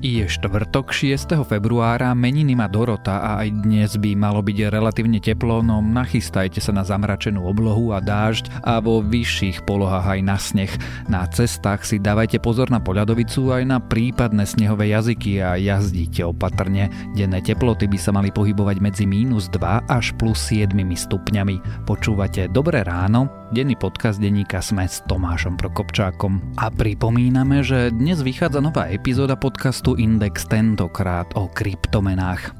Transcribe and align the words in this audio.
Je 0.00 0.24
štvrtok 0.24 0.96
6. 0.96 1.44
februára, 1.44 2.16
meniny 2.16 2.56
má 2.56 2.72
Dorota 2.72 3.20
a 3.20 3.44
aj 3.44 3.52
dnes 3.52 4.00
by 4.00 4.16
malo 4.16 4.40
byť 4.40 4.72
relatívne 4.72 5.20
teplo, 5.20 5.60
no 5.60 5.84
nachystajte 5.84 6.56
sa 6.56 6.72
na 6.72 6.88
zamračenú 6.88 7.44
oblohu 7.44 7.92
a 7.92 8.00
dážď 8.00 8.64
a 8.64 8.80
vo 8.80 9.04
vyšších 9.04 9.68
polohách 9.68 10.16
aj 10.16 10.20
na 10.24 10.40
sneh. 10.40 10.72
Na 11.04 11.28
cestách 11.28 11.84
si 11.84 12.00
dávajte 12.00 12.40
pozor 12.40 12.72
na 12.72 12.80
poľadovicu 12.80 13.52
aj 13.52 13.62
na 13.68 13.76
prípadné 13.76 14.48
snehové 14.48 14.88
jazyky 14.88 15.44
a 15.44 15.60
jazdíte 15.60 16.24
opatrne. 16.24 16.88
Denné 17.12 17.44
teploty 17.44 17.84
by 17.84 17.98
sa 18.00 18.16
mali 18.16 18.32
pohybovať 18.32 18.80
medzi 18.80 19.04
mínus 19.04 19.52
2 19.52 19.84
až 19.84 20.16
plus 20.16 20.40
7 20.48 20.72
stupňami. 20.80 21.84
Počúvate 21.84 22.48
Dobré 22.48 22.88
ráno, 22.88 23.39
denný 23.50 23.74
podcast 23.74 24.22
denníka 24.22 24.62
Sme 24.62 24.86
s 24.86 25.02
Tomášom 25.10 25.58
Prokopčákom. 25.58 26.54
A 26.56 26.70
pripomíname, 26.70 27.66
že 27.66 27.90
dnes 27.90 28.22
vychádza 28.22 28.62
nová 28.62 28.86
epizóda 28.86 29.34
podcastu 29.34 29.98
Index 29.98 30.46
tentokrát 30.46 31.26
o 31.34 31.50
kryptomenách. 31.50 32.54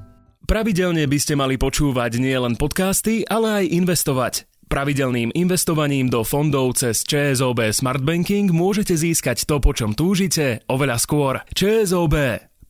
Pravidelne 0.50 1.06
by 1.06 1.18
ste 1.22 1.38
mali 1.38 1.54
počúvať 1.54 2.18
nielen 2.18 2.58
podcasty, 2.58 3.22
ale 3.22 3.62
aj 3.62 3.64
investovať. 3.70 4.34
Pravidelným 4.70 5.34
investovaním 5.34 6.10
do 6.10 6.22
fondov 6.22 6.78
cez 6.78 7.02
ČSOB 7.06 7.74
Smart 7.74 8.02
Banking 8.02 8.50
môžete 8.50 8.94
získať 8.94 9.46
to, 9.46 9.58
po 9.58 9.74
čom 9.74 9.94
túžite, 9.94 10.62
oveľa 10.70 10.98
skôr. 10.98 11.42
ČSOB. 11.54 12.14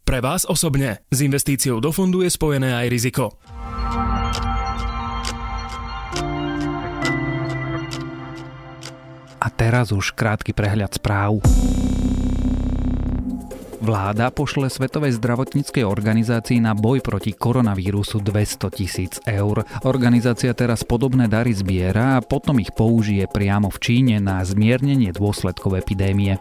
Pre 0.05 0.19
vás 0.25 0.49
osobne. 0.49 1.05
S 1.13 1.21
investíciou 1.25 1.81
do 1.81 1.93
fondu 1.93 2.25
je 2.25 2.33
spojené 2.33 2.73
aj 2.73 2.87
riziko. 2.89 3.37
A 9.41 9.49
teraz 9.49 9.89
už 9.89 10.13
krátky 10.13 10.53
prehľad 10.53 11.01
správ. 11.01 11.41
Vláda 13.81 14.29
pošle 14.29 14.69
Svetovej 14.69 15.17
zdravotníckej 15.17 15.89
organizácii 15.89 16.61
na 16.61 16.77
boj 16.77 17.01
proti 17.01 17.33
koronavírusu 17.33 18.21
200 18.21 18.77
tisíc 18.77 19.17
eur. 19.25 19.65
Organizácia 19.89 20.53
teraz 20.53 20.85
podobné 20.85 21.33
dary 21.33 21.57
zbiera 21.57 22.21
a 22.21 22.25
potom 22.25 22.61
ich 22.61 22.77
použije 22.77 23.25
priamo 23.33 23.73
v 23.73 23.81
Číne 23.81 24.21
na 24.21 24.45
zmiernenie 24.45 25.17
dôsledkov 25.17 25.81
epidémie. 25.81 26.37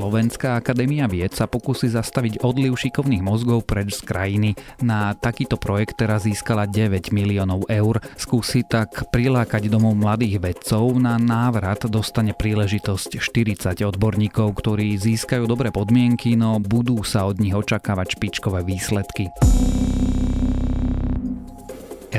Slovenská 0.00 0.56
akadémia 0.56 1.04
vied 1.04 1.36
sa 1.36 1.44
pokusí 1.44 1.92
zastaviť 1.92 2.40
odliv 2.40 2.72
šikovných 2.72 3.20
mozgov 3.20 3.68
preč 3.68 4.00
z 4.00 4.08
krajiny. 4.08 4.50
Na 4.80 5.12
takýto 5.12 5.60
projekt 5.60 6.00
teraz 6.00 6.24
získala 6.24 6.64
9 6.64 7.12
miliónov 7.12 7.68
eur. 7.68 8.00
Skúsi 8.16 8.64
tak 8.64 9.12
prilákať 9.12 9.68
domov 9.68 10.00
mladých 10.00 10.40
vedcov. 10.40 10.96
Na 10.96 11.20
návrat 11.20 11.84
dostane 11.84 12.32
príležitosť 12.32 13.20
40 13.20 13.76
odborníkov, 13.84 14.56
ktorí 14.56 14.96
získajú 14.96 15.44
dobré 15.44 15.68
podmienky, 15.68 16.32
no 16.32 16.56
budú 16.64 17.04
sa 17.04 17.28
od 17.28 17.36
nich 17.36 17.52
očakávať 17.52 18.16
špičkové 18.16 18.64
výsledky. 18.64 19.28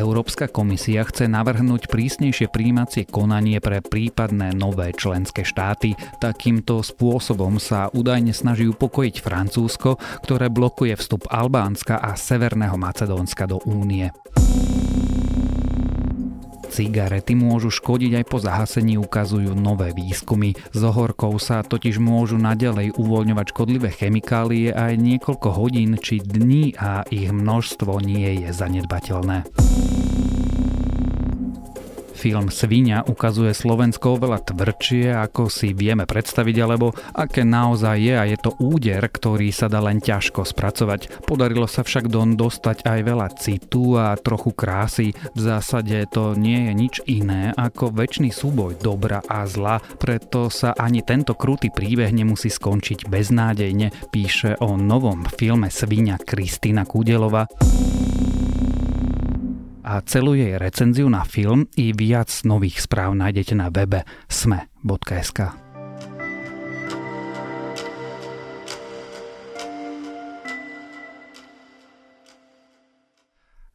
Európska 0.01 0.49
komisia 0.49 1.05
chce 1.05 1.29
navrhnúť 1.29 1.85
prísnejšie 1.85 2.49
príjmacie 2.49 3.05
konanie 3.05 3.61
pre 3.61 3.85
prípadné 3.85 4.49
nové 4.57 4.97
členské 4.97 5.45
štáty. 5.45 5.93
Takýmto 6.17 6.81
spôsobom 6.81 7.61
sa 7.61 7.93
údajne 7.93 8.33
snaží 8.33 8.65
upokojiť 8.65 9.21
Francúzsko, 9.21 10.01
ktoré 10.25 10.49
blokuje 10.49 10.97
vstup 10.97 11.29
Albánska 11.29 12.01
a 12.01 12.17
Severného 12.17 12.81
Macedónska 12.81 13.45
do 13.45 13.61
únie. 13.69 14.09
Cigarety 16.71 17.35
môžu 17.35 17.67
škodiť 17.67 18.23
aj 18.23 18.25
po 18.31 18.39
zahasení, 18.39 18.95
ukazujú 18.95 19.51
nové 19.51 19.91
výskumy. 19.91 20.55
Z 20.71 20.81
ohorkou 20.87 21.35
sa 21.35 21.67
totiž 21.67 21.99
môžu 21.99 22.39
nadalej 22.39 22.95
uvoľňovať 22.95 23.45
škodlivé 23.51 23.91
chemikálie 23.91 24.71
aj 24.71 24.95
niekoľko 24.95 25.51
hodín 25.51 25.99
či 25.99 26.23
dní 26.23 26.71
a 26.79 27.03
ich 27.11 27.27
množstvo 27.27 27.99
nie 27.99 28.47
je 28.47 28.55
zanedbateľné. 28.55 29.51
Film 32.21 32.53
Svinia 32.53 33.01
ukazuje 33.01 33.49
Slovensko 33.49 34.21
oveľa 34.21 34.45
tvrdšie, 34.45 35.09
ako 35.09 35.49
si 35.49 35.73
vieme 35.73 36.05
predstaviť, 36.05 36.55
alebo 36.61 36.93
aké 37.17 37.41
naozaj 37.41 37.97
je 37.97 38.13
a 38.13 38.29
je 38.29 38.37
to 38.37 38.53
úder, 38.61 39.01
ktorý 39.01 39.49
sa 39.49 39.65
dá 39.65 39.81
len 39.81 39.97
ťažko 39.97 40.45
spracovať. 40.45 41.25
Podarilo 41.25 41.65
sa 41.65 41.81
však 41.81 42.13
don 42.13 42.37
dostať 42.37 42.85
aj 42.85 42.99
veľa 43.01 43.27
citu 43.41 43.97
a 43.97 44.13
trochu 44.21 44.53
krásy. 44.53 45.17
V 45.33 45.39
zásade 45.41 45.97
to 46.13 46.37
nie 46.37 46.69
je 46.69 46.73
nič 46.77 46.95
iné 47.09 47.57
ako 47.57 47.89
väčší 47.89 48.29
súboj 48.29 48.77
dobra 48.77 49.25
a 49.25 49.49
zla, 49.49 49.81
preto 49.97 50.53
sa 50.53 50.77
ani 50.77 51.01
tento 51.01 51.33
krutý 51.33 51.73
príbeh 51.73 52.13
nemusí 52.13 52.53
skončiť 52.53 53.09
beznádejne, 53.09 54.13
píše 54.13 54.61
o 54.61 54.77
novom 54.77 55.25
filme 55.25 55.73
Svinia 55.73 56.21
Kristina 56.21 56.85
Kudelova 56.85 57.49
a 59.91 59.99
celú 60.07 60.39
jej 60.39 60.55
recenziu 60.55 61.11
na 61.11 61.27
film 61.27 61.67
i 61.75 61.91
viac 61.91 62.31
nových 62.47 62.79
správ 62.79 63.11
nájdete 63.11 63.59
na 63.59 63.67
webe 63.67 64.07
sme.sk. 64.31 65.70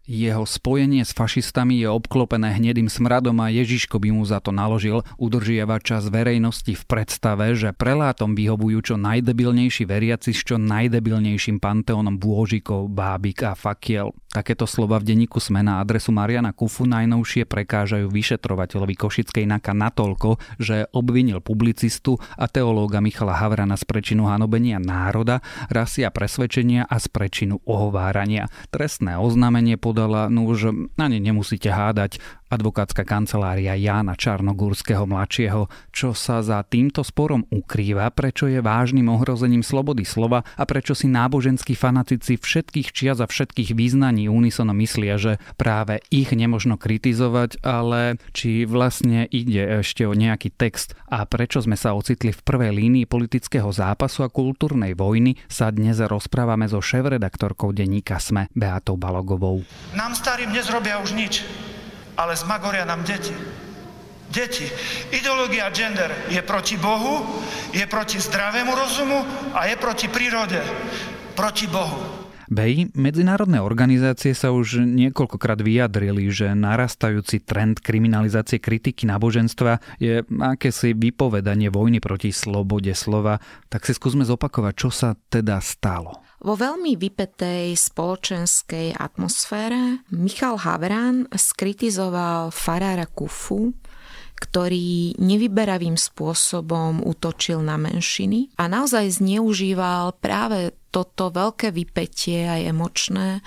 Jeho 0.06 0.46
spojenie 0.46 1.02
s 1.02 1.10
fašistami 1.10 1.82
je 1.82 1.90
obklopené 1.90 2.54
hnedým 2.54 2.86
smradom 2.86 3.42
a 3.42 3.50
Ježiško 3.50 3.98
by 3.98 4.14
mu 4.14 4.22
za 4.22 4.38
to 4.38 4.54
naložil 4.54 5.02
udržiavať 5.18 5.80
čas 5.82 6.06
verejnosti 6.06 6.78
v 6.78 6.84
predstave, 6.86 7.58
že 7.58 7.74
prelátom 7.74 8.38
vyhovujú 8.38 8.94
čo 8.94 8.94
najdebilnejší 9.02 9.82
veriaci 9.82 10.30
s 10.30 10.46
čo 10.46 10.62
najdebilnejším 10.62 11.58
panteónom 11.58 12.22
bôžikov, 12.22 12.86
bábik 12.86 13.50
a 13.50 13.58
fakiel. 13.58 14.14
Takéto 14.30 14.68
slova 14.68 15.02
v 15.02 15.10
denníku 15.10 15.42
Sme 15.42 15.66
na 15.66 15.82
adresu 15.82 16.14
Mariana 16.14 16.54
Kufu 16.54 16.86
najnovšie 16.86 17.48
prekážajú 17.48 18.06
vyšetrovateľovi 18.06 18.94
Košickej 18.94 19.48
Naka 19.48 19.74
natoľko, 19.74 20.38
že 20.60 20.86
obvinil 20.94 21.42
publicistu 21.42 22.20
a 22.38 22.46
teológa 22.46 23.02
Michala 23.02 23.34
Havrana 23.34 23.74
z 23.74 23.88
prečinu 23.88 24.30
hanobenia 24.30 24.78
národa, 24.78 25.42
rasia 25.66 26.12
presvedčenia 26.14 26.86
a 26.86 27.00
z 27.00 27.10
prečinu 27.10 27.58
ohovárania. 27.66 28.46
Trestné 28.70 29.16
oznámenie 29.18 29.80
podala, 29.96 30.28
no 30.28 30.44
už 30.44 30.92
ani 31.00 31.16
nemusíte 31.24 31.72
hádať, 31.72 32.20
advokátska 32.46 33.02
kancelária 33.02 33.74
Jána 33.74 34.14
Čarnogórskeho 34.14 35.02
mladšieho, 35.06 35.66
čo 35.90 36.14
sa 36.14 36.42
za 36.42 36.62
týmto 36.62 37.02
sporom 37.02 37.42
ukrýva, 37.50 38.10
prečo 38.14 38.46
je 38.46 38.62
vážnym 38.62 39.10
ohrozením 39.10 39.66
slobody 39.66 40.06
slova? 40.06 40.46
A 40.54 40.62
prečo 40.64 40.94
si 40.94 41.10
náboženskí 41.10 41.74
fanatici 41.74 42.38
všetkých 42.38 42.88
čias 42.94 43.18
a 43.18 43.26
všetkých 43.26 43.74
význaní 43.74 44.30
unisono 44.30 44.70
myslia, 44.78 45.18
že 45.18 45.32
práve 45.58 45.98
ich 46.14 46.30
nemožno 46.30 46.78
kritizovať, 46.78 47.62
ale 47.66 48.22
či 48.30 48.62
vlastne 48.68 49.26
ide 49.26 49.82
ešte 49.82 50.06
o 50.06 50.14
nejaký 50.14 50.54
text? 50.54 50.94
A 51.10 51.26
prečo 51.26 51.58
sme 51.58 51.74
sa 51.74 51.98
ocitli 51.98 52.30
v 52.30 52.44
prvej 52.46 52.70
línii 52.70 53.06
politického 53.10 53.68
zápasu 53.74 54.22
a 54.22 54.30
kultúrnej 54.30 54.94
vojny, 54.94 55.34
sa 55.50 55.74
dnes 55.74 55.98
rozprávame 55.98 56.70
so 56.70 56.78
šéf-redaktorkou 56.78 57.74
denníka 57.74 58.22
SME 58.22 58.46
Beatou 58.54 58.94
Balogovou. 58.94 59.66
Nám 59.98 60.14
starým 60.14 60.54
nezrobia 60.54 61.02
už 61.02 61.16
nič 61.16 61.42
ale 62.16 62.34
zmagoria 62.37 62.88
nám 62.88 63.04
deti. 63.04 63.32
Deti. 64.27 64.66
Ideológia 65.15 65.71
gender 65.71 66.27
je 66.27 66.43
proti 66.43 66.75
Bohu, 66.75 67.22
je 67.71 67.87
proti 67.87 68.19
zdravému 68.19 68.72
rozumu 68.75 69.22
a 69.54 69.71
je 69.71 69.77
proti 69.78 70.10
prírode. 70.10 70.59
Proti 71.37 71.71
Bohu. 71.71 72.27
BEI, 72.47 72.94
medzinárodné 72.94 73.59
organizácie 73.59 74.31
sa 74.31 74.54
už 74.54 74.87
niekoľkokrát 74.87 75.59
vyjadrili, 75.59 76.31
že 76.31 76.54
narastajúci 76.54 77.43
trend 77.43 77.82
kriminalizácie 77.82 78.62
kritiky 78.62 79.03
náboženstva 79.03 79.83
je 79.98 80.22
akési 80.22 80.95
vypovedanie 80.95 81.74
vojny 81.74 81.98
proti 81.98 82.30
slobode 82.30 82.95
slova. 82.95 83.42
Tak 83.66 83.83
si 83.83 83.98
skúsme 83.98 84.22
zopakovať, 84.22 84.74
čo 84.78 84.95
sa 84.95 85.19
teda 85.27 85.59
stalo. 85.59 86.25
Vo 86.47 86.54
veľmi 86.54 86.95
vypetej 86.95 87.75
spoločenskej 87.75 88.95
atmosfére 88.95 90.07
Michal 90.15 90.63
Havrán 90.63 91.27
skritizoval 91.34 92.54
farára 92.54 93.10
Kufu, 93.10 93.75
ktorý 94.39 95.19
nevyberavým 95.19 95.98
spôsobom 95.98 97.03
útočil 97.03 97.66
na 97.66 97.75
menšiny 97.75 98.54
a 98.63 98.71
naozaj 98.71 99.19
zneužíval 99.19 100.22
práve 100.22 100.71
toto 100.95 101.34
veľké 101.34 101.75
vypetie 101.75 102.47
aj 102.47 102.63
emočné 102.71 103.43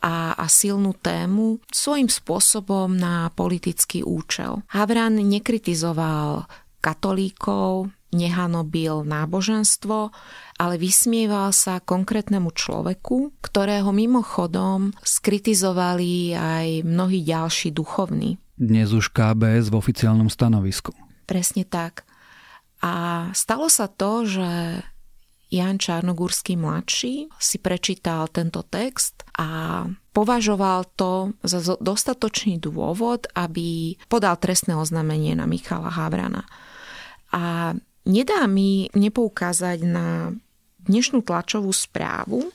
a, 0.00 0.32
a 0.32 0.46
silnú 0.48 0.96
tému 0.96 1.60
svojím 1.68 2.08
spôsobom 2.08 2.96
na 2.96 3.28
politický 3.36 4.00
účel. 4.00 4.64
Havran 4.72 5.20
nekritizoval 5.20 6.48
katolíkov, 6.80 7.92
nehanobil 8.12 9.04
náboženstvo, 9.04 10.10
ale 10.56 10.74
vysmieval 10.80 11.52
sa 11.52 11.80
konkrétnemu 11.82 12.48
človeku, 12.50 13.36
ktorého 13.44 13.92
mimochodom 13.92 14.96
skritizovali 15.04 16.32
aj 16.34 16.66
mnohí 16.88 17.20
ďalší 17.22 17.70
duchovní. 17.76 18.40
Dnes 18.58 18.90
už 18.90 19.12
KBS 19.14 19.70
v 19.70 19.78
oficiálnom 19.78 20.32
stanovisku. 20.32 20.90
Presne 21.28 21.62
tak. 21.68 22.08
A 22.82 23.28
stalo 23.34 23.68
sa 23.68 23.86
to, 23.86 24.24
že 24.26 24.82
Jan 25.48 25.80
Čarnogórsky 25.80 26.60
mladší 26.60 27.32
si 27.40 27.56
prečítal 27.56 28.28
tento 28.28 28.60
text 28.60 29.24
a 29.32 29.84
považoval 30.12 30.84
to 30.92 31.32
za 31.40 31.80
dostatočný 31.80 32.60
dôvod, 32.60 33.30
aby 33.32 33.96
podal 34.12 34.36
trestné 34.36 34.76
oznámenie 34.76 35.32
na 35.32 35.48
Michala 35.48 35.88
Havrana. 35.88 36.44
A 37.32 37.72
nedá 38.08 38.48
mi 38.48 38.88
nepoukázať 38.96 39.78
na 39.84 40.32
dnešnú 40.88 41.20
tlačovú 41.20 41.70
správu, 41.70 42.48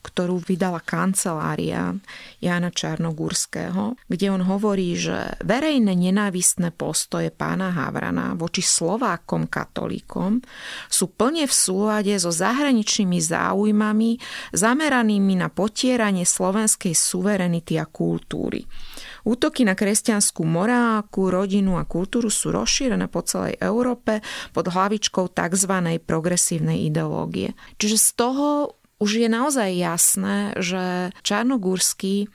ktorú 0.00 0.40
vydala 0.40 0.80
kancelária 0.80 1.92
Jana 2.40 2.72
Čarnogórského, 2.72 4.00
kde 4.08 4.26
on 4.32 4.40
hovorí, 4.48 4.96
že 4.96 5.36
verejné 5.44 5.92
nenávistné 5.92 6.72
postoje 6.72 7.28
pána 7.28 7.68
Havrana 7.76 8.32
voči 8.32 8.64
Slovákom 8.64 9.44
katolíkom 9.44 10.40
sú 10.88 11.12
plne 11.12 11.44
v 11.44 11.52
súlade 11.52 12.16
so 12.16 12.32
zahraničnými 12.32 13.20
záujmami 13.20 14.10
zameranými 14.56 15.36
na 15.36 15.52
potieranie 15.52 16.24
slovenskej 16.24 16.96
suverenity 16.96 17.76
a 17.76 17.84
kultúry. 17.84 18.64
Útoky 19.24 19.68
na 19.68 19.76
kresťanskú 19.76 20.42
morálku, 20.44 21.28
rodinu 21.28 21.76
a 21.76 21.84
kultúru 21.84 22.32
sú 22.32 22.52
rozšírené 22.52 23.06
po 23.12 23.20
celej 23.24 23.60
Európe 23.60 24.24
pod 24.56 24.72
hlavičkou 24.72 25.30
tzv. 25.32 25.74
progresívnej 26.02 26.88
ideológie. 26.88 27.52
Čiže 27.76 27.96
z 28.00 28.08
toho 28.16 28.46
už 29.00 29.10
je 29.24 29.28
naozaj 29.32 29.70
jasné, 29.80 30.36
že 30.60 31.14
Čarnogórsky 31.24 32.28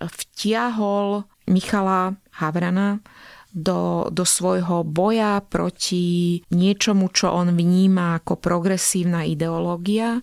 vtiahol 0.00 1.24
Michala 1.48 2.16
Havrana 2.36 3.00
do, 3.50 4.06
do 4.14 4.22
svojho 4.22 4.86
boja 4.86 5.42
proti 5.42 6.38
niečomu, 6.54 7.10
čo 7.10 7.34
on 7.34 7.50
vníma 7.50 8.22
ako 8.22 8.38
progresívna 8.38 9.26
ideológia 9.26 10.22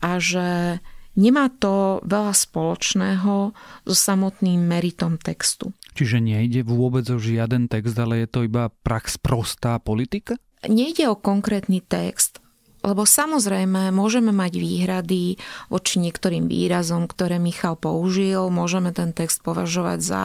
a 0.00 0.10
že 0.16 0.80
nemá 1.14 1.46
to 1.48 2.02
veľa 2.02 2.34
spoločného 2.34 3.54
so 3.86 3.94
samotným 3.94 4.58
meritom 4.58 5.14
textu. 5.16 5.70
Čiže 5.94 6.18
nejde 6.18 6.66
vôbec 6.66 7.06
o 7.12 7.20
žiaden 7.20 7.70
text, 7.70 7.94
ale 7.94 8.26
je 8.26 8.28
to 8.28 8.40
iba 8.42 8.72
prax 8.82 9.22
prostá 9.22 9.78
politika? 9.78 10.34
Nejde 10.66 11.06
o 11.10 11.16
konkrétny 11.18 11.82
text, 11.82 12.41
lebo 12.82 13.06
samozrejme 13.06 13.94
môžeme 13.94 14.34
mať 14.34 14.58
výhrady 14.58 15.38
voči 15.70 16.02
niektorým 16.02 16.50
výrazom, 16.50 17.06
ktoré 17.06 17.38
Michal 17.38 17.78
použil, 17.78 18.50
môžeme 18.50 18.90
ten 18.90 19.14
text 19.14 19.40
považovať 19.46 19.98
za, 20.02 20.22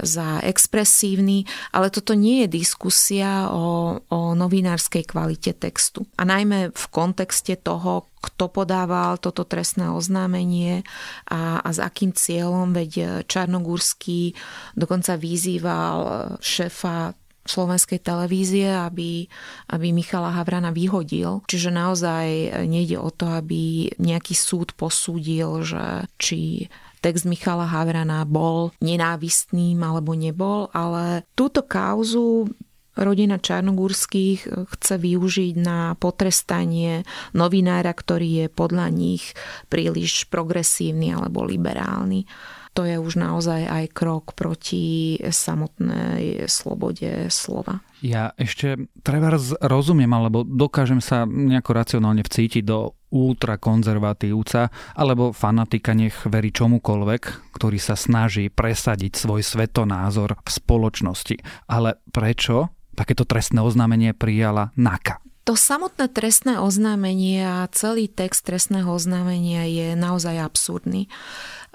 za 0.00 0.40
expresívny, 0.40 1.44
ale 1.70 1.92
toto 1.92 2.16
nie 2.16 2.44
je 2.44 2.64
diskusia 2.64 3.52
o, 3.52 4.00
o 4.00 4.20
novinárskej 4.32 5.04
kvalite 5.04 5.52
textu. 5.52 6.08
A 6.16 6.24
najmä 6.24 6.72
v 6.72 6.84
kontexte 6.88 7.60
toho, 7.60 8.08
kto 8.20 8.52
podával 8.52 9.16
toto 9.16 9.48
trestné 9.48 9.88
oznámenie 9.88 10.84
a, 11.28 11.60
a 11.64 11.68
s 11.72 11.80
akým 11.80 12.12
cieľom, 12.12 12.76
veď 12.76 13.24
Čarnogórsky 13.24 14.36
dokonca 14.76 15.16
vyzýval 15.16 15.96
šéfa 16.40 17.16
slovenskej 17.44 18.00
televízie, 18.04 18.68
aby, 18.68 19.26
aby 19.72 19.86
Michala 19.90 20.30
Havrana 20.34 20.70
vyhodil. 20.70 21.40
Čiže 21.48 21.72
naozaj 21.72 22.26
nejde 22.68 23.00
o 23.00 23.08
to, 23.08 23.26
aby 23.28 23.90
nejaký 23.96 24.36
súd 24.36 24.76
posúdil, 24.76 25.64
že 25.64 26.06
či 26.20 26.68
text 27.00 27.24
Michala 27.24 27.64
Havrana 27.64 28.28
bol 28.28 28.76
nenávistným 28.84 29.80
alebo 29.80 30.12
nebol, 30.12 30.68
ale 30.76 31.24
túto 31.32 31.64
kauzu 31.64 32.52
rodina 33.00 33.40
Čarnogórských 33.40 34.68
chce 34.76 34.94
využiť 35.00 35.54
na 35.56 35.96
potrestanie 35.96 37.08
novinára, 37.32 37.96
ktorý 37.96 38.44
je 38.44 38.46
podľa 38.52 38.92
nich 38.92 39.32
príliš 39.72 40.28
progresívny 40.28 41.16
alebo 41.16 41.40
liberálny 41.46 42.28
to 42.72 42.86
je 42.86 42.96
už 43.02 43.18
naozaj 43.18 43.66
aj 43.66 43.84
krok 43.90 44.32
proti 44.38 45.18
samotnej 45.18 46.46
slobode 46.46 47.26
slova. 47.28 47.82
Ja 48.00 48.32
ešte 48.38 48.88
treba 49.04 49.34
rozumiem, 49.60 50.08
alebo 50.08 50.46
dokážem 50.46 51.02
sa 51.04 51.28
nejako 51.28 51.70
racionálne 51.76 52.24
vcítiť 52.24 52.62
do 52.64 52.96
ultrakonzervatívca 53.10 54.70
alebo 54.94 55.34
fanatika 55.34 55.92
nech 55.92 56.14
verí 56.30 56.54
čomukoľvek, 56.54 57.52
ktorý 57.58 57.78
sa 57.82 57.98
snaží 57.98 58.48
presadiť 58.48 59.18
svoj 59.18 59.42
svetonázor 59.42 60.38
v 60.38 60.48
spoločnosti. 60.48 61.36
Ale 61.66 61.98
prečo 62.14 62.70
takéto 62.94 63.26
trestné 63.26 63.60
oznámenie 63.60 64.14
prijala 64.14 64.70
NAKA? 64.78 65.18
To 65.48 65.58
samotné 65.58 66.06
trestné 66.14 66.62
oznámenie 66.62 67.42
a 67.42 67.66
celý 67.74 68.06
text 68.06 68.46
trestného 68.46 68.86
oznámenia 68.86 69.66
je 69.66 69.98
naozaj 69.98 70.38
absurdný 70.38 71.10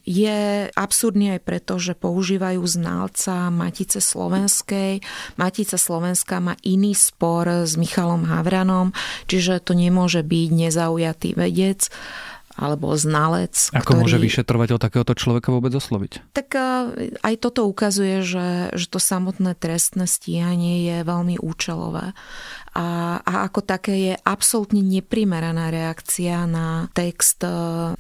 je 0.06 0.70
absurdný 0.70 1.36
aj 1.36 1.42
preto, 1.42 1.82
že 1.82 1.98
používajú 1.98 2.62
znalca 2.62 3.50
Matice 3.50 3.98
Slovenskej. 4.00 5.02
Matica 5.36 5.76
Slovenská 5.82 6.38
má 6.40 6.54
iný 6.62 6.94
spor 6.94 7.66
s 7.66 7.74
Michalom 7.74 8.30
Havranom, 8.30 8.94
čiže 9.26 9.60
to 9.66 9.74
nemôže 9.74 10.22
byť 10.22 10.50
nezaujatý 10.54 11.34
vedec 11.34 11.90
alebo 12.56 12.96
znalec. 12.96 13.72
Ako 13.76 13.96
ktorý... 13.96 14.02
môže 14.02 14.18
vyšetrovateľ 14.20 14.78
takéhoto 14.80 15.14
človeka 15.14 15.52
vôbec 15.52 15.76
osloviť? 15.76 16.32
Tak 16.32 16.48
e, 16.56 16.60
aj 17.20 17.36
toto 17.40 17.68
ukazuje, 17.68 18.24
že, 18.24 18.72
že 18.72 18.88
to 18.88 19.00
samotné 19.00 19.56
trestné 19.60 20.08
stíhanie 20.08 20.88
je 20.88 20.98
veľmi 21.04 21.36
účelové 21.40 22.16
a, 22.76 23.18
a 23.24 23.48
ako 23.48 23.64
také 23.64 23.96
je 24.12 24.14
absolútne 24.28 24.84
neprimeraná 24.84 25.72
reakcia 25.72 26.44
na 26.44 26.92
text 26.92 27.40
e, 27.48 27.50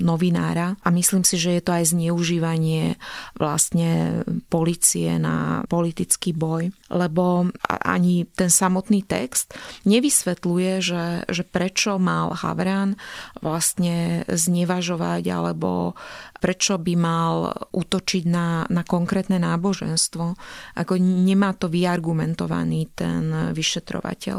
novinára 0.04 0.76
a 0.84 0.92
myslím 0.92 1.24
si, 1.24 1.40
že 1.40 1.56
je 1.56 1.64
to 1.64 1.72
aj 1.72 1.96
zneužívanie 1.96 3.00
vlastne 3.40 4.22
policie 4.52 5.16
na 5.16 5.64
politický 5.72 6.36
boj, 6.36 6.76
lebo 6.92 7.48
ani 7.64 8.28
ten 8.36 8.52
samotný 8.52 9.08
text 9.08 9.56
nevysvetľuje, 9.88 10.72
že, 10.84 11.24
že 11.32 11.44
prečo 11.48 11.96
mal 11.96 12.36
Havran 12.36 13.00
vlastne 13.40 14.28
znevažovať 14.46 15.24
alebo 15.34 15.98
prečo 16.38 16.78
by 16.78 16.94
mal 16.94 17.50
útočiť 17.74 18.24
na, 18.30 18.70
na 18.70 18.86
konkrétne 18.86 19.42
náboženstvo. 19.42 20.38
Ako 20.78 20.94
nemá 21.02 21.58
to 21.58 21.66
vyargumentovaný 21.66 22.94
ten 22.94 23.52
vyšetrovateľ. 23.56 24.38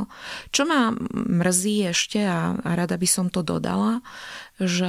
Čo 0.55 0.63
ma 0.71 0.95
mrzí 1.15 1.91
ešte, 1.91 2.23
a, 2.23 2.55
a 2.55 2.71
rada 2.79 2.95
by 2.95 3.09
som 3.11 3.27
to 3.27 3.43
dodala, 3.43 3.99
že 4.63 4.89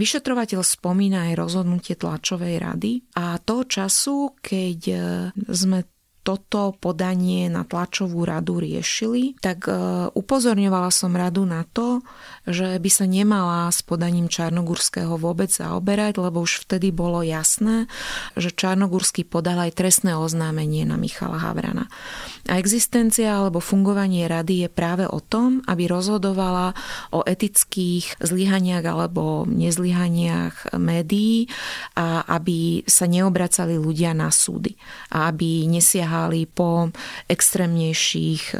vyšetrovateľ 0.00 0.64
spomína 0.64 1.30
aj 1.30 1.34
rozhodnutie 1.36 1.94
tlačovej 2.00 2.56
rady 2.56 2.92
a 3.20 3.36
toho 3.38 3.68
času, 3.68 4.32
keď 4.40 4.80
sme 5.52 5.97
toto 6.28 6.76
podanie 6.76 7.48
na 7.48 7.64
tlačovú 7.64 8.28
radu 8.28 8.60
riešili, 8.60 9.40
tak 9.40 9.64
e, 9.64 9.72
upozorňovala 10.12 10.92
som 10.92 11.16
radu 11.16 11.48
na 11.48 11.64
to, 11.72 12.04
že 12.44 12.76
by 12.76 12.90
sa 12.92 13.08
nemala 13.08 13.72
s 13.72 13.80
podaním 13.80 14.28
Čarnogurského 14.28 15.16
vôbec 15.16 15.48
zaoberať, 15.48 16.20
lebo 16.20 16.44
už 16.44 16.68
vtedy 16.68 16.92
bolo 16.92 17.24
jasné, 17.24 17.88
že 18.36 18.52
Čarnogurský 18.52 19.24
podal 19.24 19.72
aj 19.72 19.80
trestné 19.80 20.12
oznámenie 20.20 20.84
na 20.84 21.00
Michala 21.00 21.40
Havrana. 21.40 21.88
A 22.44 22.60
existencia 22.60 23.32
alebo 23.40 23.64
fungovanie 23.64 24.28
rady 24.28 24.64
je 24.64 24.68
práve 24.68 25.08
o 25.08 25.24
tom, 25.24 25.64
aby 25.64 25.88
rozhodovala 25.88 26.76
o 27.08 27.24
etických 27.24 28.20
zlyhaniach 28.20 28.84
alebo 28.84 29.48
nezlyhaniach 29.48 30.76
médií 30.76 31.48
a 31.96 32.28
aby 32.28 32.84
sa 32.84 33.08
neobracali 33.08 33.80
ľudia 33.80 34.12
na 34.12 34.28
súdy 34.28 34.76
a 35.08 35.32
aby 35.32 35.64
nesiahali 35.64 36.17
siahali 36.18 36.50
po 36.50 36.90
extrémnejších 37.30 38.42
e, 38.50 38.58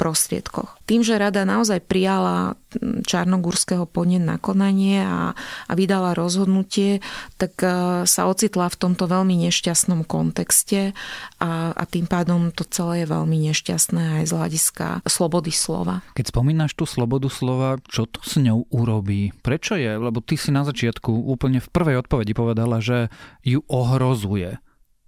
prostriedkoch. 0.00 0.80
Tým, 0.88 1.04
že 1.04 1.20
rada 1.20 1.44
naozaj 1.44 1.84
prijala 1.84 2.56
Čarnogórského 3.04 3.84
podnet 3.84 4.24
na 4.24 4.40
konanie 4.40 5.04
a, 5.04 5.36
a 5.68 5.72
vydala 5.76 6.16
rozhodnutie, 6.16 7.04
tak 7.36 7.60
e, 7.60 7.68
sa 8.08 8.22
ocitla 8.24 8.72
v 8.72 8.80
tomto 8.80 9.04
veľmi 9.04 9.36
nešťastnom 9.44 10.08
kontexte 10.08 10.96
a, 11.36 11.76
a 11.76 11.82
tým 11.84 12.08
pádom 12.08 12.48
to 12.48 12.64
celé 12.64 13.04
je 13.04 13.12
veľmi 13.12 13.52
nešťastné 13.52 14.24
aj 14.24 14.24
z 14.24 14.32
hľadiska 14.32 14.86
slobody 15.04 15.52
slova. 15.52 16.00
Keď 16.16 16.32
spomínaš 16.32 16.72
tú 16.72 16.88
slobodu 16.88 17.28
slova, 17.28 17.76
čo 17.84 18.08
to 18.08 18.24
s 18.24 18.40
ňou 18.40 18.72
urobí? 18.72 19.36
Prečo 19.44 19.76
je? 19.76 20.00
Lebo 20.00 20.24
ty 20.24 20.40
si 20.40 20.48
na 20.48 20.64
začiatku 20.64 21.12
úplne 21.12 21.60
v 21.60 21.68
prvej 21.68 22.00
odpovedi 22.00 22.32
povedala, 22.32 22.80
že 22.80 23.12
ju 23.44 23.60
ohrozuje. 23.68 24.56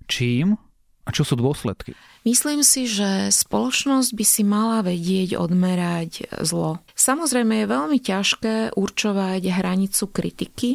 Čím? 0.05 0.61
A 1.03 1.11
čo 1.11 1.27
sú 1.27 1.35
dôsledky? 1.35 1.99
Myslím 2.23 2.63
si, 2.63 2.87
že 2.87 3.35
spoločnosť 3.35 4.11
by 4.15 4.25
si 4.27 4.43
mala 4.47 4.87
vedieť 4.87 5.35
odmerať 5.35 6.31
zlo. 6.47 6.79
Samozrejme 6.95 7.63
je 7.63 7.73
veľmi 7.75 7.99
ťažké 7.99 8.79
určovať 8.79 9.43
hranicu 9.51 10.05
kritiky, 10.07 10.71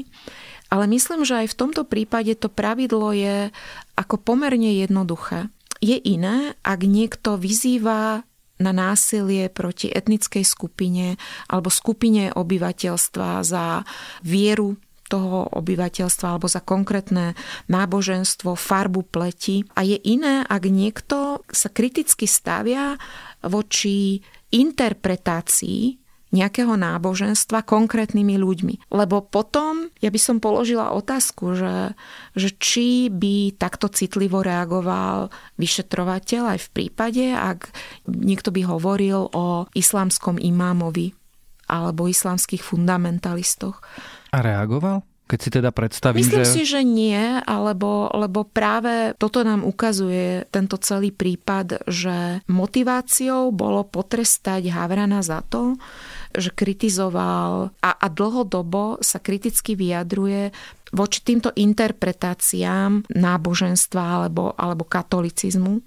ale 0.68 0.84
myslím, 0.92 1.24
že 1.24 1.48
aj 1.48 1.56
v 1.56 1.60
tomto 1.64 1.88
prípade 1.88 2.36
to 2.36 2.52
pravidlo 2.52 3.16
je 3.16 3.56
ako 3.96 4.20
pomerne 4.20 4.76
jednoduché. 4.76 5.48
Je 5.80 5.96
iné, 5.96 6.60
ak 6.60 6.84
niekto 6.84 7.40
vyzýva 7.40 8.28
na 8.58 8.72
násilie 8.74 9.48
proti 9.54 9.88
etnickej 9.88 10.44
skupine 10.44 11.16
alebo 11.48 11.70
skupine 11.70 12.34
obyvateľstva 12.34 13.46
za 13.46 13.86
vieru 14.26 14.76
toho 15.08 15.48
obyvateľstva 15.56 16.36
alebo 16.36 16.48
za 16.52 16.60
konkrétne 16.60 17.34
náboženstvo, 17.72 18.54
farbu 18.54 19.08
pleti. 19.08 19.64
A 19.74 19.84
je 19.88 19.98
iné, 20.04 20.44
ak 20.44 20.64
niekto 20.68 21.42
sa 21.48 21.72
kriticky 21.72 22.28
stavia 22.28 23.00
voči 23.42 24.20
interpretácii 24.52 26.08
nejakého 26.28 26.76
náboženstva 26.76 27.64
konkrétnymi 27.64 28.36
ľuďmi. 28.36 28.92
Lebo 28.92 29.24
potom 29.24 29.88
ja 30.04 30.12
by 30.12 30.20
som 30.20 30.44
položila 30.44 30.92
otázku, 30.92 31.56
že, 31.56 31.96
že 32.36 32.52
či 32.60 33.08
by 33.08 33.56
takto 33.56 33.88
citlivo 33.88 34.44
reagoval 34.44 35.32
vyšetrovateľ 35.56 36.58
aj 36.58 36.60
v 36.68 36.70
prípade, 36.76 37.26
ak 37.32 37.72
niekto 38.12 38.52
by 38.52 38.62
hovoril 38.68 39.32
o 39.32 39.72
islamskom 39.72 40.36
imámovi 40.36 41.17
alebo 41.68 42.08
islamských 42.08 42.64
fundamentalistoch. 42.64 43.84
A 44.34 44.38
reagoval? 44.40 45.04
Keď 45.28 45.40
si 45.44 45.50
teda 45.52 45.76
predstavím, 45.76 46.24
Myslím 46.24 46.48
že... 46.48 46.54
si, 46.56 46.64
že 46.64 46.82
nie, 46.88 47.20
alebo, 47.44 48.08
lebo 48.16 48.48
práve 48.48 49.12
toto 49.20 49.44
nám 49.44 49.68
ukazuje 49.68 50.48
tento 50.48 50.80
celý 50.80 51.12
prípad, 51.12 51.84
že 51.84 52.48
motiváciou 52.48 53.52
bolo 53.52 53.84
potrestať 53.84 54.72
Havrana 54.72 55.20
za 55.20 55.44
to, 55.44 55.76
že 56.32 56.56
kritizoval 56.56 57.76
a, 57.84 57.92
a 57.92 58.08
dlhodobo 58.08 59.04
sa 59.04 59.20
kriticky 59.20 59.76
vyjadruje 59.76 60.56
voči 60.96 61.20
týmto 61.20 61.52
interpretáciám 61.52 63.12
náboženstva 63.12 64.04
alebo, 64.24 64.56
alebo 64.56 64.88
katolicizmu 64.88 65.84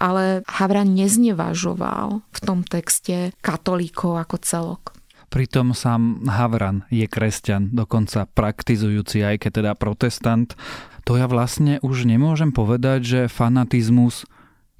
ale 0.00 0.40
Havran 0.48 0.96
neznevažoval 0.96 2.24
v 2.24 2.38
tom 2.40 2.64
texte 2.64 3.36
katolíkov 3.44 4.16
ako 4.16 4.36
celok. 4.40 4.99
Pritom 5.30 5.78
sám 5.78 6.26
Havran 6.26 6.90
je 6.90 7.06
kresťan, 7.06 7.70
dokonca 7.70 8.26
praktizujúci, 8.26 9.22
aj 9.22 9.46
keď 9.46 9.50
teda 9.62 9.72
protestant. 9.78 10.58
To 11.06 11.14
ja 11.14 11.30
vlastne 11.30 11.78
už 11.86 12.02
nemôžem 12.02 12.50
povedať, 12.50 13.00
že 13.06 13.20
fanatizmus 13.30 14.26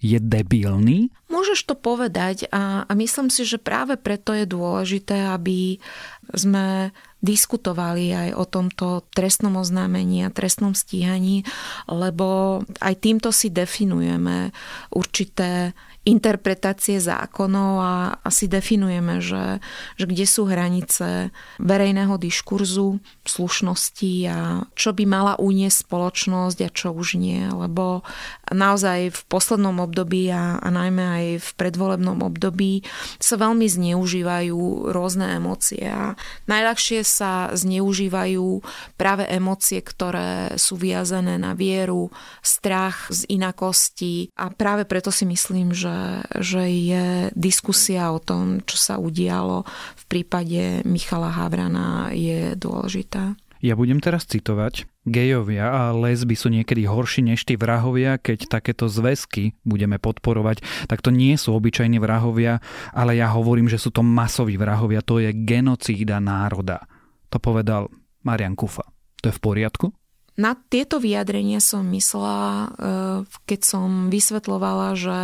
je 0.00 0.16
debilný? 0.16 1.12
Môžeš 1.28 1.71
to 1.71 1.76
povedať 1.76 2.49
a, 2.50 2.88
a 2.88 2.92
myslím 2.97 3.28
si, 3.28 3.45
že 3.45 3.61
práve 3.61 4.00
preto 4.00 4.33
je 4.33 4.49
dôležité, 4.49 5.28
aby 5.28 5.76
sme 6.33 6.90
diskutovali 7.21 8.11
aj 8.16 8.28
o 8.33 8.45
tomto 8.49 9.04
trestnom 9.12 9.61
oznámení 9.61 10.25
a 10.25 10.33
trestnom 10.33 10.73
stíhaní, 10.73 11.45
lebo 11.85 12.61
aj 12.80 12.95
týmto 12.97 13.28
si 13.28 13.52
definujeme 13.52 14.57
určité 14.88 15.76
interpretácie 16.00 16.97
zákonov 16.97 17.73
a 17.76 17.92
asi 18.25 18.49
definujeme, 18.49 19.21
že, 19.21 19.61
že 20.00 20.04
kde 20.09 20.25
sú 20.25 20.49
hranice 20.49 21.28
verejného 21.61 22.16
diskurzu, 22.16 23.04
slušnosti 23.28 24.14
a 24.33 24.64
čo 24.73 24.97
by 24.97 25.04
mala 25.04 25.37
uniesť 25.37 25.85
spoločnosť 25.85 26.59
a 26.64 26.69
čo 26.73 26.97
už 26.97 27.21
nie. 27.21 27.45
Lebo 27.45 28.00
naozaj 28.49 29.12
v 29.12 29.21
poslednom 29.28 29.76
období 29.85 30.33
a, 30.33 30.57
a 30.57 30.69
najmä 30.73 31.04
aj 31.04 31.26
v 31.45 31.50
predvolebnom 31.61 32.25
období 32.25 32.80
sa 33.21 33.37
veľmi 33.37 33.69
zneužívajú 33.69 34.88
rôzne 34.97 35.37
emócie 35.37 35.85
a 35.85 36.16
najľahšie 36.49 37.04
sa 37.04 37.52
zneužívajú 37.52 38.64
práve 38.97 39.28
emócie, 39.28 39.85
ktoré 39.85 40.57
sú 40.57 40.80
viazané 40.80 41.37
na 41.37 41.52
vieru, 41.52 42.09
strach 42.40 43.12
z 43.12 43.28
inakosti 43.28 44.33
a 44.40 44.49
práve 44.49 44.88
preto 44.88 45.12
si 45.12 45.28
myslím, 45.28 45.76
že 45.76 45.90
že, 46.39 46.65
je 46.69 47.05
diskusia 47.35 48.11
o 48.13 48.21
tom, 48.21 48.63
čo 48.65 48.77
sa 48.77 48.95
udialo 48.97 49.65
v 49.97 50.05
prípade 50.11 50.83
Michala 50.87 51.31
Havrana 51.31 52.11
je 52.15 52.55
dôležitá. 52.57 53.37
Ja 53.61 53.77
budem 53.77 54.01
teraz 54.01 54.25
citovať. 54.25 54.89
Gejovia 55.05 55.69
a 55.69 55.83
lesby 55.93 56.33
sú 56.33 56.49
niekedy 56.49 56.89
horší 56.89 57.25
než 57.25 57.45
tí 57.45 57.61
vrahovia, 57.61 58.17
keď 58.17 58.49
takéto 58.49 58.89
zväzky 58.89 59.53
budeme 59.65 60.01
podporovať, 60.01 60.65
tak 60.89 61.05
to 61.05 61.13
nie 61.13 61.37
sú 61.37 61.57
obyčajní 61.57 62.01
vrahovia, 62.01 62.65
ale 62.93 63.21
ja 63.21 63.29
hovorím, 63.33 63.69
že 63.69 63.81
sú 63.81 63.93
to 63.93 64.01
masoví 64.01 64.57
vrahovia, 64.57 65.05
to 65.05 65.21
je 65.21 65.33
genocída 65.33 66.21
národa. 66.21 66.85
To 67.29 67.37
povedal 67.37 67.93
Marian 68.25 68.57
Kufa. 68.57 68.85
To 69.21 69.29
je 69.29 69.37
v 69.37 69.41
poriadku? 69.45 69.93
Na 70.39 70.55
tieto 70.55 71.03
vyjadrenia 71.03 71.59
som 71.59 71.87
myslela, 71.91 72.41
e, 72.45 72.67
keď 73.49 73.61
som 73.63 73.89
vysvetlovala, 74.13 74.99
že 74.99 75.19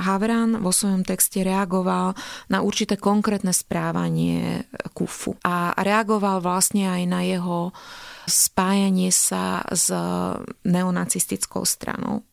Havran 0.00 0.62
vo 0.62 0.72
svojom 0.74 1.06
texte 1.06 1.42
reagoval 1.44 2.14
na 2.48 2.58
určité 2.64 2.98
konkrétne 2.98 3.52
správanie 3.52 4.66
Kufu. 4.96 5.38
A 5.42 5.74
reagoval 5.76 6.42
vlastne 6.42 6.88
aj 6.88 7.02
na 7.06 7.20
jeho 7.26 7.70
spájanie 8.30 9.10
sa 9.10 9.64
s 9.74 9.90
neonacistickou 10.62 11.66
stranou 11.66 12.29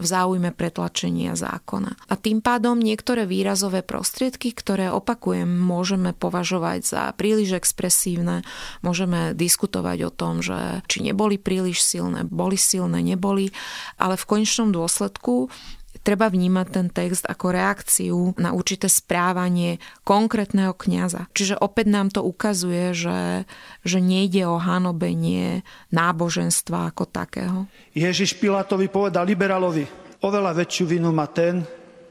v 0.00 0.06
záujme 0.08 0.50
pretlačenia 0.56 1.36
zákona. 1.36 1.92
A 2.08 2.14
tým 2.16 2.40
pádom 2.40 2.80
niektoré 2.80 3.28
výrazové 3.28 3.84
prostriedky, 3.84 4.56
ktoré 4.56 4.88
opakujem, 4.88 5.46
môžeme 5.46 6.16
považovať 6.16 6.80
za 6.82 7.02
príliš 7.14 7.60
expresívne, 7.60 8.40
môžeme 8.80 9.36
diskutovať 9.36 10.08
o 10.08 10.10
tom, 10.10 10.40
že 10.40 10.80
či 10.88 11.04
neboli 11.04 11.36
príliš 11.36 11.84
silné, 11.84 12.24
boli 12.24 12.56
silné, 12.56 13.04
neboli, 13.04 13.52
ale 14.00 14.16
v 14.16 14.24
konečnom 14.24 14.72
dôsledku 14.72 15.52
treba 16.00 16.32
vnímať 16.32 16.66
ten 16.72 16.86
text 16.88 17.24
ako 17.28 17.46
reakciu 17.52 18.18
na 18.40 18.56
určité 18.56 18.88
správanie 18.88 19.78
konkrétneho 20.04 20.72
kňaza. 20.72 21.28
Čiže 21.36 21.60
opäť 21.60 21.86
nám 21.92 22.08
to 22.12 22.24
ukazuje, 22.24 22.96
že, 22.96 23.44
že 23.84 23.98
nejde 24.00 24.48
o 24.48 24.56
hanobenie 24.56 25.62
náboženstva 25.92 26.92
ako 26.92 27.04
takého. 27.08 27.58
Ježiš 27.92 28.36
Pilátovi 28.40 28.88
povedal 28.88 29.28
liberálovi, 29.28 29.84
oveľa 30.24 30.64
väčšiu 30.64 30.84
vinu 30.88 31.12
má 31.12 31.28
ten, 31.28 31.64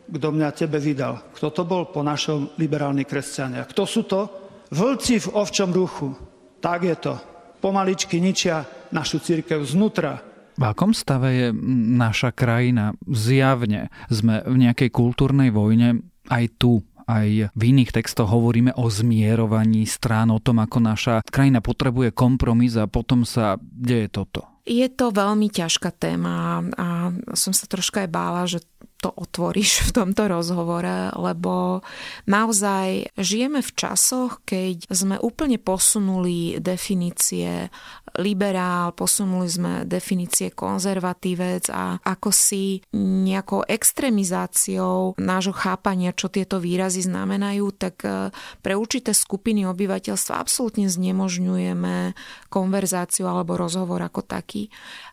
kto 0.09 0.27
mňa 0.33 0.49
tebe 0.57 0.81
vydal. 0.81 1.21
Kto 1.37 1.53
to 1.53 1.63
bol 1.65 1.85
po 1.93 2.01
našom 2.01 2.57
liberálni 2.57 3.05
kresťania? 3.05 3.69
Kto 3.69 3.85
sú 3.85 4.01
to? 4.09 4.25
Vlci 4.73 5.21
v 5.21 5.27
ovčom 5.37 5.69
ruchu. 5.69 6.13
Tak 6.57 6.79
je 6.81 6.97
to. 6.97 7.13
Pomaličky 7.61 8.17
ničia 8.17 8.65
našu 8.89 9.21
církev 9.21 9.61
znútra 9.61 10.28
v 10.59 10.63
akom 10.67 10.91
stave 10.91 11.29
je 11.31 11.47
naša 11.95 12.35
krajina? 12.35 12.91
Zjavne 13.07 13.87
sme 14.11 14.43
v 14.43 14.55
nejakej 14.67 14.91
kultúrnej 14.91 15.55
vojne 15.55 16.03
aj 16.27 16.45
tu 16.59 16.83
aj 17.09 17.49
v 17.57 17.61
iných 17.73 17.89
textoch 17.89 18.29
hovoríme 18.29 18.77
o 18.77 18.85
zmierovaní 18.85 19.89
strán, 19.89 20.29
o 20.29 20.37
tom, 20.37 20.61
ako 20.61 20.77
naša 20.77 21.15
krajina 21.25 21.57
potrebuje 21.57 22.13
kompromis 22.13 22.77
a 22.77 22.85
potom 22.85 23.25
sa 23.25 23.57
deje 23.57 24.13
toto. 24.13 24.45
Je 24.69 24.85
to 24.93 25.09
veľmi 25.09 25.49
ťažká 25.49 25.89
téma 25.89 26.61
a 26.77 27.09
som 27.33 27.49
sa 27.49 27.65
troška 27.65 28.05
aj 28.05 28.09
bála, 28.13 28.45
že 28.45 28.61
to 28.99 29.09
otvoríš 29.15 29.89
v 29.89 29.91
tomto 29.95 30.27
rozhovore, 30.27 31.15
lebo 31.15 31.79
naozaj 32.27 33.15
žijeme 33.15 33.63
v 33.63 33.71
časoch, 33.71 34.43
keď 34.43 34.91
sme 34.91 35.15
úplne 35.23 35.55
posunuli 35.55 36.59
definície 36.59 37.71
liberál, 38.19 38.91
posunuli 38.91 39.47
sme 39.47 39.73
definície 39.87 40.51
konzervatívec 40.51 41.71
a 41.71 42.01
ako 42.03 42.29
si 42.33 42.83
nejakou 42.99 43.63
extrémizáciou 43.63 45.15
nášho 45.15 45.55
chápania, 45.55 46.11
čo 46.11 46.27
tieto 46.27 46.59
výrazy 46.59 47.05
znamenajú, 47.05 47.65
tak 47.77 48.03
e, 48.03 48.33
pre 48.59 48.73
určité 48.75 49.15
skupiny 49.15 49.63
obyvateľstva 49.69 50.41
absolútne 50.41 50.89
znemožňujeme 50.89 52.17
konverzáciu 52.49 53.29
alebo 53.29 53.55
rozhovor 53.55 54.01
ako 54.03 54.25
taký. 54.25 54.67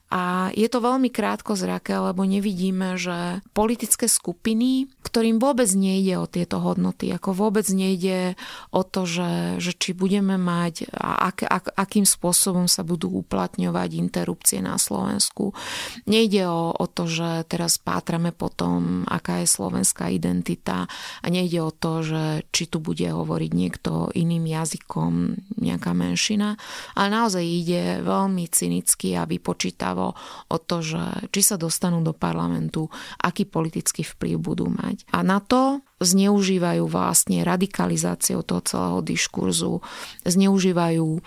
A 0.06 0.54
je 0.54 0.70
to 0.70 0.78
veľmi 0.78 1.10
krátko 1.10 1.58
zrake, 1.58 1.90
lebo 1.90 2.22
nevidíme, 2.22 2.94
že 2.94 3.42
politické 3.50 4.06
skupiny, 4.06 4.86
ktorým 5.02 5.42
vôbec 5.42 5.66
nejde 5.74 6.14
o 6.22 6.30
tieto 6.30 6.62
hodnoty, 6.62 7.10
ako 7.10 7.34
vôbec 7.34 7.66
nejde 7.74 8.38
o 8.70 8.86
to, 8.86 9.02
že, 9.02 9.58
že 9.58 9.74
či 9.74 9.98
budeme 9.98 10.38
mať 10.38 10.86
a 10.94 11.26
ak, 11.34 11.42
ak, 11.42 11.64
akým 11.74 12.06
spôsobom 12.06 12.70
sa 12.70 12.86
budú 12.86 13.10
uplatňovať 13.18 13.98
interrupcie 13.98 14.62
na 14.62 14.78
Slovensku. 14.78 15.58
Nejde 16.06 16.46
o, 16.46 16.70
o 16.70 16.86
to, 16.86 17.10
že 17.10 17.42
teraz 17.50 17.82
pátrame 17.82 18.30
po 18.30 18.46
tom, 18.46 19.02
aká 19.10 19.42
je 19.42 19.50
slovenská 19.50 20.14
identita 20.14 20.86
a 21.18 21.26
nejde 21.26 21.58
o 21.66 21.74
to, 21.74 22.06
že 22.06 22.46
či 22.54 22.70
tu 22.70 22.78
bude 22.78 23.10
hovoriť 23.10 23.50
niekto 23.50 24.14
iným 24.14 24.46
jazykom, 24.54 25.34
nejaká 25.58 25.90
menšina, 25.98 26.54
ale 26.94 27.08
naozaj 27.10 27.42
ide 27.42 28.06
veľmi 28.06 28.46
cynicky 28.54 29.18
a 29.18 29.26
vypočítavý 29.26 29.95
právo 29.96 30.12
o 30.52 30.56
to, 30.60 30.84
že 30.84 31.32
či 31.32 31.40
sa 31.40 31.56
dostanú 31.56 32.04
do 32.04 32.12
parlamentu, 32.12 32.92
aký 33.16 33.48
politický 33.48 34.04
vplyv 34.04 34.36
budú 34.36 34.68
mať. 34.68 35.08
A 35.16 35.24
na 35.24 35.40
to 35.40 35.80
zneužívajú 36.04 36.84
vlastne 36.84 37.40
radikalizáciou 37.40 38.44
toho 38.44 38.60
celého 38.60 39.00
diskurzu, 39.00 39.80
zneužívajú 40.28 41.24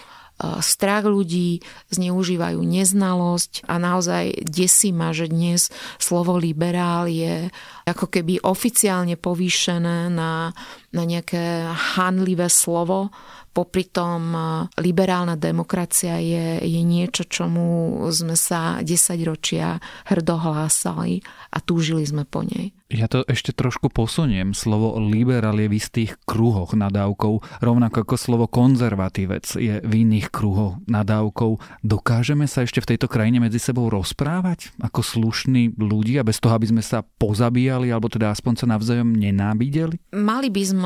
strach 0.63 1.03
ľudí, 1.03 1.59
zneužívajú 1.91 2.63
neznalosť 2.63 3.67
a 3.67 3.75
naozaj 3.75 4.47
desí 4.47 4.95
ma, 4.95 5.11
že 5.11 5.27
dnes 5.27 5.67
slovo 5.99 6.39
liberál 6.39 7.11
je 7.11 7.51
ako 7.83 8.07
keby 8.07 8.39
oficiálne 8.47 9.19
povýšené 9.19 10.07
na, 10.07 10.55
na 10.93 11.03
nejaké 11.05 11.69
hanlivé 11.97 12.49
slovo, 12.49 13.13
Popri 13.49 13.89
tom 13.89 14.31
e, 14.31 14.39
liberálna 14.77 15.33
demokracia 15.33 16.21
je, 16.21 16.61
je 16.61 16.81
niečo, 16.85 17.25
čomu 17.25 17.97
sme 18.13 18.37
sa 18.37 18.79
10 18.85 19.19
ročia 19.25 19.81
hrdo 20.05 20.37
hlásali 20.37 21.25
a 21.49 21.57
túžili 21.57 22.05
sme 22.05 22.29
po 22.29 22.45
nej. 22.45 22.71
Ja 22.89 23.05
to 23.05 23.21
ešte 23.29 23.53
trošku 23.53 23.93
posuniem. 23.93 24.57
Slovo 24.57 24.97
liberál 24.97 25.61
je 25.61 25.69
v 25.69 25.77
istých 25.77 26.17
kruhoch 26.25 26.73
nadávkou, 26.73 27.61
rovnako 27.61 28.01
ako 28.01 28.15
slovo 28.17 28.45
konzervatívec 28.49 29.45
je 29.45 29.77
v 29.77 29.93
iných 29.93 30.33
kruhoch 30.33 30.81
nadávkou. 30.89 31.85
Dokážeme 31.85 32.49
sa 32.49 32.65
ešte 32.65 32.81
v 32.81 32.95
tejto 32.95 33.05
krajine 33.05 33.45
medzi 33.45 33.61
sebou 33.61 33.93
rozprávať 33.93 34.73
ako 34.81 35.05
slušní 35.05 35.77
ľudia, 35.77 36.25
bez 36.25 36.41
toho, 36.41 36.57
aby 36.57 36.65
sme 36.65 36.81
sa 36.81 37.05
pozabíjali, 37.05 37.93
alebo 37.93 38.09
teda 38.09 38.33
aspoň 38.33 38.53
sa 38.57 38.65
navzájom 38.65 39.13
nenávideli? 39.13 40.01
Mali 40.17 40.49
by 40.49 40.63
sme 40.65 40.78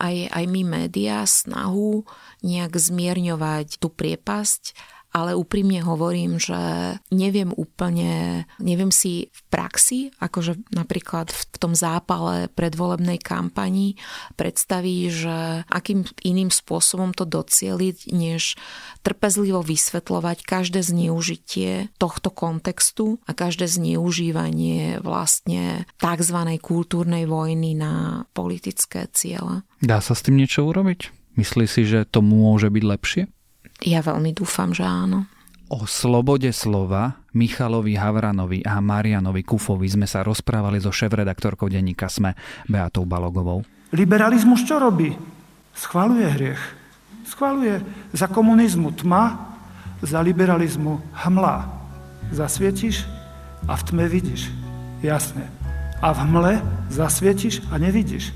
aj, 0.00 0.16
aj 0.32 0.44
my 0.48 0.62
médiá 0.64 1.22
snahu 1.28 2.08
nejak 2.40 2.72
zmierňovať 2.72 3.76
tú 3.76 3.92
priepasť 3.92 4.72
ale 5.10 5.34
úprimne 5.34 5.82
hovorím, 5.82 6.38
že 6.38 6.58
neviem 7.10 7.50
úplne, 7.54 8.44
neviem 8.62 8.94
si 8.94 9.30
v 9.34 9.40
praxi, 9.50 10.00
akože 10.22 10.70
napríklad 10.70 11.34
v 11.34 11.56
tom 11.58 11.74
zápale 11.74 12.46
predvolebnej 12.54 13.18
kampani 13.18 13.98
predstaví, 14.38 15.10
že 15.10 15.66
akým 15.66 16.06
iným 16.22 16.54
spôsobom 16.54 17.10
to 17.10 17.26
docieliť, 17.26 18.14
než 18.14 18.54
trpezlivo 19.02 19.66
vysvetľovať 19.66 20.46
každé 20.46 20.80
zneužitie 20.86 21.90
tohto 21.98 22.30
kontextu 22.30 23.18
a 23.26 23.34
každé 23.34 23.66
zneužívanie 23.66 25.02
vlastne 25.02 25.90
tzv. 25.98 26.38
kultúrnej 26.62 27.26
vojny 27.26 27.74
na 27.74 28.24
politické 28.30 29.10
ciele. 29.10 29.66
Dá 29.82 29.98
sa 29.98 30.14
s 30.14 30.22
tým 30.22 30.38
niečo 30.38 30.62
urobiť? 30.68 31.10
Myslí 31.34 31.64
si, 31.66 31.82
že 31.86 32.06
to 32.06 32.20
môže 32.20 32.68
byť 32.70 32.84
lepšie? 32.84 33.22
Ja 33.80 34.04
veľmi 34.04 34.36
dúfam, 34.36 34.76
že 34.76 34.84
áno. 34.84 35.24
O 35.70 35.86
slobode 35.86 36.50
slova 36.50 37.22
Michalovi 37.30 37.94
Havranovi 37.94 38.66
a 38.66 38.82
Marianovi 38.82 39.46
Kufovi 39.46 39.86
sme 39.86 40.04
sa 40.04 40.26
rozprávali 40.26 40.82
so 40.82 40.90
šéf-redaktorkou 40.90 41.70
denníka 41.70 42.10
SME 42.10 42.34
Beatou 42.66 43.06
Balogovou. 43.06 43.62
Liberalizmus 43.94 44.66
čo 44.66 44.82
robí? 44.82 45.14
Schvaluje 45.70 46.26
hriech. 46.26 46.62
Schvaluje 47.22 47.78
za 48.10 48.26
komunizmu 48.26 48.98
tma, 48.98 49.54
za 50.02 50.18
liberalizmu 50.18 50.98
hmla. 51.22 51.70
Zasvietiš 52.34 53.06
a 53.70 53.78
v 53.78 53.82
tme 53.86 54.04
vidíš. 54.10 54.50
Jasne. 55.06 55.46
A 56.02 56.10
v 56.10 56.18
hmle 56.26 56.52
zasvietiš 56.90 57.62
a 57.70 57.78
nevidíš. 57.78 58.34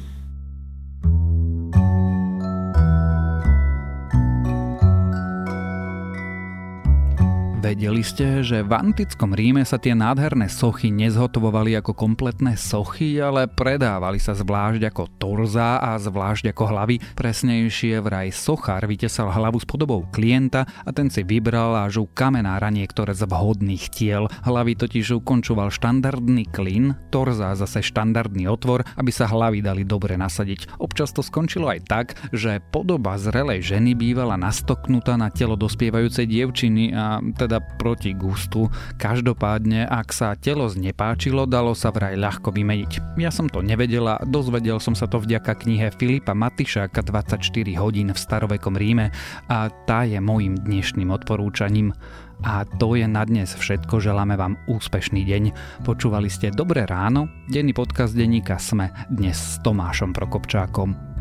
Vedeli 7.64 8.04
ste, 8.04 8.44
že 8.44 8.60
v 8.60 8.76
antickom 8.76 9.32
Ríme 9.32 9.64
sa 9.64 9.80
tie 9.80 9.96
nádherné 9.96 10.52
sochy 10.52 10.92
nezhotovovali 10.92 11.80
ako 11.80 11.96
kompletné 11.96 12.60
sochy, 12.60 13.16
ale 13.16 13.48
predávali 13.48 14.20
sa 14.20 14.36
zvlášť 14.36 14.92
ako 14.92 15.08
torza 15.16 15.80
a 15.80 15.96
zvlášť 15.96 16.52
ako 16.52 16.60
hlavy. 16.60 17.00
Presnejšie 17.16 18.04
vraj 18.04 18.36
sochár 18.36 18.84
vytesal 18.84 19.32
hlavu 19.32 19.56
s 19.56 19.64
podobou 19.64 20.04
klienta 20.12 20.68
a 20.84 20.92
ten 20.92 21.08
si 21.08 21.24
vybral 21.24 21.88
až 21.88 22.04
u 22.04 22.06
kamenára 22.12 22.68
niektoré 22.68 23.16
z 23.16 23.24
vhodných 23.24 23.88
tiel. 23.88 24.28
Hlavy 24.44 24.76
totiž 24.76 25.24
ukončoval 25.24 25.72
štandardný 25.72 26.52
klin, 26.52 26.92
torza 27.08 27.56
zase 27.56 27.80
štandardný 27.80 28.44
otvor, 28.44 28.84
aby 29.00 29.08
sa 29.08 29.24
hlavy 29.24 29.64
dali 29.64 29.88
dobre 29.88 30.20
nasadiť. 30.20 30.76
Občas 30.84 31.16
to 31.16 31.24
skončilo 31.24 31.72
aj 31.72 31.80
tak, 31.88 32.06
že 32.28 32.60
podoba 32.60 33.16
zrelej 33.16 33.64
ženy 33.64 33.96
bývala 33.96 34.36
nastoknutá 34.36 35.16
na 35.16 35.32
telo 35.32 35.56
dospievajúcej 35.56 36.28
dievčiny 36.28 36.92
a 36.92 37.24
teda 37.32 37.53
teda 37.54 37.78
proti 37.78 38.10
gustu. 38.18 38.66
Každopádne, 38.98 39.86
ak 39.86 40.10
sa 40.10 40.34
telo 40.34 40.66
znepáčilo, 40.66 41.46
dalo 41.46 41.70
sa 41.78 41.94
vraj 41.94 42.18
ľahko 42.18 42.50
vymeniť. 42.50 43.14
Ja 43.14 43.30
som 43.30 43.46
to 43.46 43.62
nevedela, 43.62 44.18
dozvedel 44.26 44.82
som 44.82 44.98
sa 44.98 45.06
to 45.06 45.22
vďaka 45.22 45.54
knihe 45.62 45.94
Filipa 45.94 46.34
Matišáka 46.34 47.06
24 47.06 47.38
hodín 47.78 48.10
v 48.10 48.18
starovekom 48.18 48.74
Ríme 48.74 49.14
a 49.46 49.70
tá 49.86 50.02
je 50.02 50.18
môjim 50.18 50.58
dnešným 50.58 51.14
odporúčaním. 51.14 51.94
A 52.42 52.66
to 52.66 52.98
je 52.98 53.06
na 53.06 53.22
dnes 53.22 53.54
všetko, 53.54 54.02
želáme 54.02 54.34
vám 54.34 54.58
úspešný 54.66 55.22
deň. 55.22 55.42
Počúvali 55.86 56.26
ste 56.26 56.50
Dobré 56.50 56.82
ráno, 56.90 57.30
denný 57.46 57.70
podcast 57.70 58.18
denníka 58.18 58.58
Sme 58.58 58.90
dnes 59.06 59.38
s 59.38 59.62
Tomášom 59.62 60.10
Prokopčákom. 60.10 61.13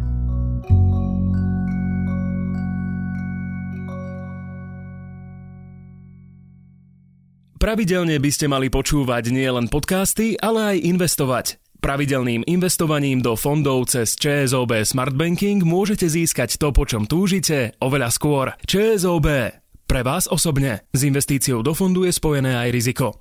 Pravidelne 7.63 8.19
by 8.19 8.27
ste 8.27 8.51
mali 8.51 8.67
počúvať 8.67 9.31
nielen 9.31 9.71
podcasty, 9.71 10.35
ale 10.35 10.75
aj 10.75 10.77
investovať. 10.83 11.45
Pravidelným 11.79 12.43
investovaním 12.43 13.23
do 13.23 13.39
fondov 13.39 13.87
cez 13.87 14.19
ČSOB 14.19 14.83
Smart 14.83 15.15
Banking 15.15 15.63
môžete 15.63 16.11
získať 16.11 16.59
to, 16.59 16.75
po 16.75 16.83
čom 16.83 17.07
túžite, 17.07 17.71
oveľa 17.79 18.11
skôr. 18.11 18.51
ČSOB. 18.67 19.55
Pre 19.87 20.01
vás 20.03 20.27
osobne. 20.27 20.83
S 20.91 21.07
investíciou 21.07 21.63
do 21.63 21.71
fondu 21.71 22.03
je 22.03 22.11
spojené 22.11 22.51
aj 22.51 22.67
riziko. 22.67 23.15